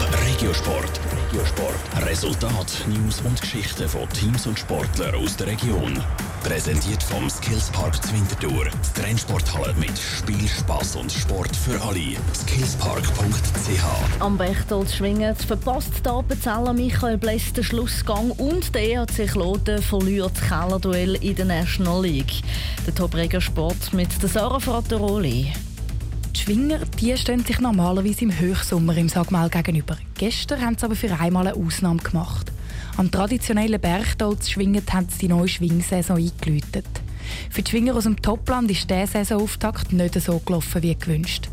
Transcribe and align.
Regiosport. 0.00 1.00
Regiosport. 1.26 2.06
Resultat, 2.06 2.84
News 2.88 3.20
und 3.20 3.40
Geschichten 3.40 3.88
von 3.88 4.08
Teams 4.08 4.46
und 4.46 4.58
Sportlern 4.58 5.14
aus 5.14 5.36
der 5.36 5.48
Region. 5.48 6.02
Präsentiert 6.42 7.02
vom 7.02 7.28
Skillspark 7.28 8.02
Zwintertour. 8.02 8.64
Die 8.64 9.00
Trennsporthalle 9.00 9.74
mit 9.74 9.98
Spiel, 9.98 10.48
Spass 10.48 10.96
und 10.96 11.12
Sport 11.12 11.54
für 11.54 11.80
alle. 11.82 12.16
Skillspark.ch 12.34 14.20
Am 14.20 14.38
Berchtolds 14.38 14.96
schwingen 14.96 15.36
verpasst 15.36 16.04
der 16.04 16.12
Appenzeller 16.12 16.72
Michael 16.72 17.18
Bless 17.18 17.52
den 17.52 17.64
Schlussgang 17.64 18.30
und 18.32 18.74
der 18.74 18.82
EHC 18.82 19.26
Kloten 19.30 19.82
verliert 19.82 20.32
das 20.34 20.48
Kellerduell 20.48 21.16
in 21.16 21.36
der 21.36 21.44
National 21.44 22.02
League. 22.02 22.42
Der 22.86 22.94
Top-Regiosport 22.94 23.92
mit 23.92 24.22
der 24.22 24.28
Sarah 24.30 24.60
Frattaroli. 24.60 25.52
Die 26.34 26.40
Schwinger 26.40 26.78
die 27.00 27.16
stehen 27.16 27.44
sich 27.44 27.58
normalerweise 27.60 28.24
im 28.24 28.32
Hochsommer 28.32 28.96
im 28.96 29.08
Sagmal 29.08 29.50
gegenüber. 29.50 29.96
Gestern 30.16 30.60
haben 30.60 30.78
sie 30.78 30.84
aber 30.84 30.94
für 30.94 31.18
einmal 31.18 31.48
eine 31.48 31.56
Ausnahme 31.56 32.00
gemacht. 32.00 32.52
Am 32.96 33.10
traditionellen 33.10 33.80
Berchtolz 33.80 34.50
schwingend 34.50 34.92
haben 34.92 35.08
sie 35.08 35.20
die 35.20 35.28
neue 35.28 35.48
Schwingsaison 35.48 36.16
eingeläutet. 36.16 36.86
Für 37.50 37.62
die 37.62 37.70
Schwinger 37.70 37.94
aus 37.94 38.04
dem 38.04 38.20
Topland 38.20 38.70
ist 38.70 38.88
der 38.90 39.06
Saisonauftakt 39.06 39.92
nicht 39.92 40.20
so 40.20 40.38
gelaufen 40.38 40.82
wie 40.82 40.94
gewünscht. 40.94 41.48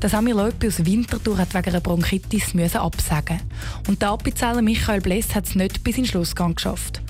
Das 0.00 0.12
Samir 0.12 0.34
Leupi 0.34 0.68
aus 0.68 0.84
Winterthur 0.84 1.38
hat 1.38 1.54
wegen 1.54 1.70
einer 1.70 1.80
Bronchitis 1.80 2.54
müssen 2.54 2.78
absagen. 2.78 3.40
Und 3.88 4.02
der 4.02 4.10
Appenzeller 4.10 4.62
Michael 4.62 5.00
Bless 5.00 5.34
hat 5.34 5.46
es 5.46 5.54
nicht 5.54 5.84
bis 5.84 5.96
in 5.96 6.04
den 6.04 6.08
Schlussgang 6.08 6.54
geschafft. 6.54 7.02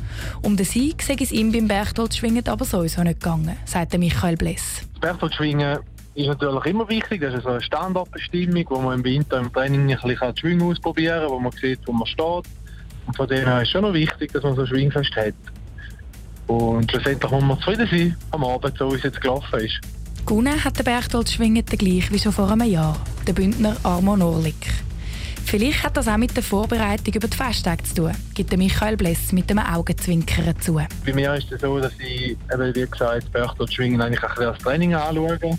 Um 0.43 0.57
den 0.57 0.67
Sieg 0.67 1.03
sei 1.03 1.17
es 1.21 1.33
ihm 1.33 1.53
beim 1.53 1.69
Berchtolz 1.69 2.17
schwingen 2.17 2.47
aber 2.49 2.65
sowieso 2.65 3.03
nicht 3.03 3.21
gegangen, 3.21 3.57
sagt 3.65 3.97
Michael 3.97 4.37
Bless. 4.37 4.83
Bertolt 5.01 5.35
schwingen 5.35 5.79
ist 6.21 6.29
natürlich 6.29 6.65
immer 6.67 6.89
wichtig. 6.89 7.21
Das 7.21 7.35
ist 7.35 7.43
so 7.43 7.51
eine 7.51 7.63
Standardbestimmung, 7.63 8.65
wo 8.69 8.81
man 8.81 8.99
im 8.99 9.05
Winter 9.05 9.39
im 9.39 9.53
Training 9.53 9.93
ein 9.93 10.17
bisschen 10.17 10.59
die 10.59 10.65
ausprobieren 10.65 11.21
kann, 11.21 11.31
wo 11.31 11.39
man 11.39 11.53
sieht, 11.53 11.81
wo 11.87 11.93
man 11.93 12.07
steht. 12.07 12.45
Und 13.07 13.17
von 13.17 13.27
dem 13.29 13.45
her 13.45 13.63
ist 13.63 13.69
es 13.69 13.71
schon 13.71 13.83
noch 13.83 13.93
wichtig, 13.93 14.33
dass 14.33 14.43
man 14.43 14.55
so 14.55 14.63
ein 14.63 14.67
Schwingfest 14.67 15.15
hat. 15.17 15.35
Und 16.47 16.91
schlussendlich 16.91 17.31
muss 17.31 17.43
man 17.43 17.59
zufrieden 17.59 17.89
sein 17.91 18.17
am 18.33 18.45
Abend, 18.45 18.77
so 18.77 18.91
wie 18.93 18.97
es 18.97 19.03
jetzt 19.03 19.21
gelaufen 19.21 19.61
ist. 19.61 19.81
Gewonnen 20.27 20.63
hat 20.65 20.79
der 20.79 20.85
Berchtolz 20.85 21.33
schwingen 21.33 21.65
gleich 21.65 22.13
wie 22.13 22.19
schon 22.19 22.33
vor 22.33 22.51
einem 22.51 22.69
Jahr, 22.69 22.97
der 23.27 23.33
Bündner 23.33 23.77
Armo 23.83 24.17
Norlik. 24.17 24.67
Vielleicht 25.45 25.83
hat 25.83 25.97
das 25.97 26.07
auch 26.07 26.17
mit 26.17 26.37
der 26.37 26.45
Vorbereitung 26.45 27.15
über 27.15 27.27
die 27.27 27.37
Festtage 27.37 27.83
zu 27.83 27.95
tun, 27.95 28.13
gibt 28.35 28.57
Michael 28.57 28.97
Bless 28.97 29.33
mit 29.33 29.51
einem 29.51 29.65
Augenzwinkern 29.65 30.55
zu. 30.61 30.75
Bei 30.75 31.13
mir 31.13 31.35
ist 31.35 31.51
es 31.51 31.61
so, 31.61 31.81
dass 31.81 31.93
ich, 31.99 32.37
eben, 32.53 32.75
wie 32.75 32.87
gesagt, 32.87 33.33
Bertolt 33.33 33.73
Schwingen 33.73 34.01
eigentlich 34.01 34.23
ein 34.23 34.29
bisschen 34.29 34.47
als 34.47 34.59
Training 34.63 34.95
anschaue. 34.95 35.59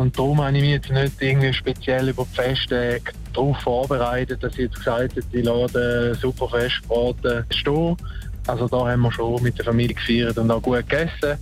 Und 0.00 0.18
darum 0.18 0.40
habe 0.40 0.56
ich 0.56 0.62
mich 0.62 0.70
jetzt 0.70 0.90
nicht 0.90 1.20
irgendwie 1.20 1.52
speziell 1.52 2.08
über 2.08 2.24
die 2.24 2.34
Festtage 2.34 3.12
darauf 3.34 3.58
vorbereitet, 3.58 4.42
dass 4.42 4.54
ich 4.54 4.60
jetzt 4.60 4.76
gesagt 4.76 5.10
habe, 5.10 5.22
die 5.30 5.42
laden 5.42 6.14
super 6.14 6.48
Festbraten 6.48 7.44
stehen. 7.50 7.98
Also 8.46 8.66
da 8.66 8.88
haben 8.88 9.02
wir 9.02 9.12
schon 9.12 9.42
mit 9.42 9.58
der 9.58 9.66
Familie 9.66 9.94
gefeiert 9.94 10.38
und 10.38 10.50
auch 10.50 10.62
gut 10.62 10.88
gegessen. 10.88 11.36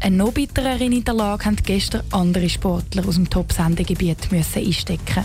Eine 0.00 0.16
noch 0.16 0.30
bitterere 0.30 0.90
Niederlage 0.90 1.46
haben 1.46 1.56
gestern 1.64 2.02
andere 2.10 2.50
Sportler 2.50 3.08
aus 3.08 3.14
dem 3.14 3.30
Top-Sendegebiet 3.30 4.18
einstecken. 4.30 5.24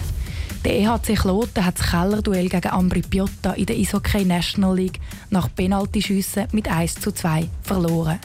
Der 0.63 0.80
EHC 0.80 1.15
Kloten 1.15 1.65
hat 1.65 1.80
das 1.80 1.91
Kellerduell 1.91 2.47
gegen 2.47 2.69
Ambri 2.69 3.02
Piotta 3.02 3.52
in 3.52 3.65
der 3.65 3.75
Eishockey 3.75 4.23
National 4.23 4.77
League 4.77 5.02
nach 5.30 5.53
Penaltyschüssen 5.53 6.47
mit 6.53 6.71
1 6.71 7.02
zu 7.02 7.11
2 7.11 7.49
verloren. 7.63 8.19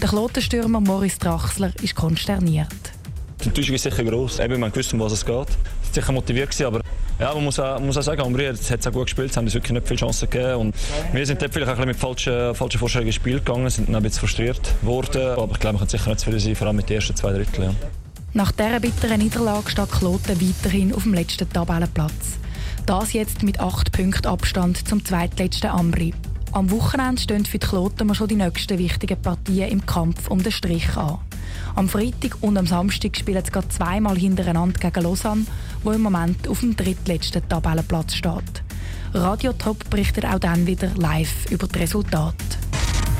Der 0.00 0.08
Klotenstürmer 0.08 0.80
Morris 0.80 1.18
Drachsler 1.18 1.74
ist 1.82 1.96
konsterniert. 1.96 2.89
Die 3.42 3.48
Enttäuschung 3.48 3.74
ist 3.74 3.82
sicher 3.82 4.04
gross. 4.04 4.38
Eben, 4.38 4.60
man 4.60 4.74
wusste, 4.74 4.96
um 4.96 5.00
was 5.00 5.12
es 5.12 5.24
geht. 5.24 5.48
Es 5.82 5.94
sicher 5.94 6.12
motiviert, 6.12 6.60
aber 6.62 6.80
ja, 7.18 7.34
man 7.34 7.44
muss 7.44 7.58
auch, 7.58 7.78
muss 7.80 7.98
auch 7.98 8.02
sagen, 8.02 8.22
Ambri 8.22 8.46
hat 8.46 8.54
es 8.54 8.86
auch 8.86 8.92
gut 8.92 9.04
gespielt, 9.04 9.32
sie 9.32 9.36
haben 9.38 9.44
uns 9.44 9.54
wirklich 9.54 9.72
nicht 9.72 9.86
viele 9.86 10.00
Chancen 10.00 10.30
gegeben. 10.30 10.54
Und 10.54 10.74
wir 11.12 11.26
sind 11.26 11.42
dort 11.42 11.52
vielleicht 11.52 11.70
ein 11.70 11.76
bisschen 11.76 11.88
mit 11.88 11.96
falschen, 11.96 12.54
falschen 12.54 12.78
Vorstellungen 12.78 13.08
ins 13.08 13.16
Spiel 13.16 13.38
gegangen, 13.38 13.68
sind 13.68 13.88
dann 13.88 13.96
ein 13.96 14.02
bisschen 14.02 14.20
frustriert 14.20 14.60
worden. 14.82 15.38
Aber 15.38 15.52
ich 15.52 15.60
glaube, 15.60 15.74
wir 15.74 15.78
können 15.80 15.88
sicher 15.90 16.08
nicht 16.08 16.20
zufrieden 16.20 16.40
sein, 16.40 16.56
vor 16.56 16.66
allem 16.66 16.76
mit 16.76 16.88
den 16.88 16.96
ersten 16.96 17.14
zwei 17.14 17.32
Dritteln. 17.32 17.70
Ja. 17.70 17.74
Nach 18.32 18.52
dieser 18.52 18.80
bitteren 18.80 19.18
Niederlage 19.18 19.70
steht 19.70 19.90
Kloten 19.90 20.40
weiterhin 20.40 20.94
auf 20.94 21.02
dem 21.02 21.14
letzten 21.14 21.50
Tabellenplatz. 21.52 22.38
Das 22.86 23.12
jetzt 23.12 23.42
mit 23.42 23.60
8 23.60 23.92
Punkten 23.92 24.26
Abstand 24.26 24.88
zum 24.88 25.04
zweitletzten 25.04 25.70
Ambri. 25.70 26.14
Am 26.52 26.70
Wochenende 26.70 27.20
stehen 27.20 27.44
für 27.44 27.58
die 27.58 27.66
Kloten 27.66 28.14
schon 28.14 28.28
die 28.28 28.36
nächsten 28.36 28.78
wichtigen 28.78 29.20
Partien 29.20 29.68
im 29.68 29.84
Kampf 29.84 30.28
um 30.28 30.42
den 30.42 30.52
Strich 30.52 30.96
an. 30.96 31.18
Am 31.74 31.88
Freitag 31.88 32.36
und 32.40 32.58
am 32.58 32.66
Samstag 32.66 33.16
spielen 33.16 33.44
sie 33.44 33.50
gerade 33.50 33.68
zweimal 33.68 34.16
hintereinander 34.16 34.78
gegen 34.78 35.02
Lausanne, 35.02 35.46
wo 35.82 35.92
im 35.92 36.02
Moment 36.02 36.48
auf 36.48 36.60
dem 36.60 36.76
drittletzten 36.76 37.48
Tabellenplatz 37.48 38.14
steht. 38.14 38.62
Radio 39.14 39.52
Top 39.52 39.88
berichtet 39.90 40.24
auch 40.24 40.38
dann 40.38 40.66
wieder 40.66 40.90
live 40.96 41.50
über 41.50 41.66
die 41.66 41.80
Resultate. 41.80 42.34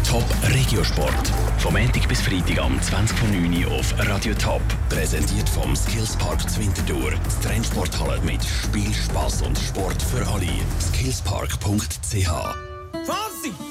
Top 0.08 0.24
Regiosport. 0.42 1.32
Vom 1.58 1.74
Montag 1.74 2.08
bis 2.08 2.20
Freitag 2.20 2.58
am 2.60 2.76
20.09 2.78 3.64
Uhr 3.64 3.72
auf 3.78 3.94
Radio 3.98 4.34
Top. 4.34 4.62
Präsentiert 4.88 5.48
vom 5.48 5.76
Skillspark 5.76 6.50
Zwintertour. 6.50 7.12
Die 7.12 7.46
Trennsporthalle 7.46 8.20
mit 8.22 8.42
Spiel, 8.42 8.92
Spass 8.92 9.42
und 9.42 9.56
Sport 9.56 10.02
für 10.02 10.26
alle. 10.26 10.48
Skillspark.ch 10.80 12.30